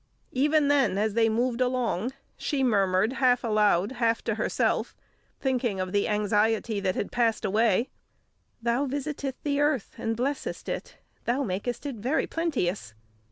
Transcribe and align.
Even 0.31 0.67
then, 0.67 0.97
as 0.97 1.13
they 1.13 1.29
moved 1.29 1.61
along, 1.61 2.11
she 2.35 2.63
murmured 2.63 3.13
half 3.21 3.43
aloud, 3.43 3.91
half 3.91 4.23
to 4.23 4.33
herself, 4.33 4.95
thinking 5.39 5.79
of 5.79 5.91
the 5.91 6.07
anxiety 6.07 6.79
that 6.79 6.95
had 6.95 7.11
passed 7.11 7.45
away: 7.45 7.91
"Thou 8.63 8.87
visitest 8.87 9.35
the 9.43 9.59
earth, 9.59 9.93
and 9.99 10.17
blessest 10.17 10.67
it; 10.67 10.97
thou 11.25 11.43
makest 11.43 11.85
it 11.85 11.97
very 11.97 12.25
plenteous." 12.25 12.95